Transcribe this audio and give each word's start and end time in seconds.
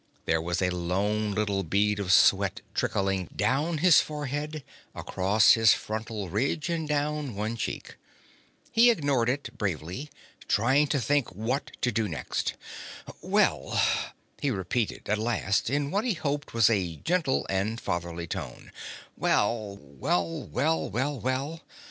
There 0.25 0.41
was 0.41 0.63
a 0.63 0.71
lone 0.71 1.31
little 1.33 1.61
bead 1.61 1.99
of 1.99 2.11
sweat 2.11 2.61
trickling 2.73 3.29
down 3.35 3.77
his 3.77 3.99
forehead, 4.01 4.63
across 4.95 5.51
his 5.51 5.75
frontal 5.75 6.27
ridge 6.27 6.69
and 6.71 6.87
down 6.87 7.35
one 7.35 7.55
cheek. 7.55 7.97
He 8.71 8.89
ignored 8.89 9.29
it 9.29 9.55
bravely, 9.59 10.09
trying 10.47 10.87
to 10.87 10.99
think 10.99 11.29
what 11.35 11.77
to 11.81 11.91
do 11.91 12.07
next. 12.09 12.55
"Well," 13.21 13.79
he 14.41 14.49
repeated 14.49 15.07
at 15.07 15.19
last, 15.19 15.69
in 15.69 15.91
what 15.91 16.03
he 16.03 16.15
hoped 16.15 16.51
was 16.51 16.67
a 16.67 16.95
gentle 16.95 17.45
and 17.47 17.79
fatherly 17.79 18.25
tone. 18.25 18.71
"Well, 19.15 19.77
well, 19.79 20.47
well, 20.47 20.89
well, 20.89 21.19
well." 21.19 21.61